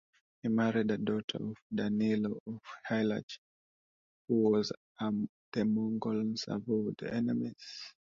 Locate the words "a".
0.89-0.97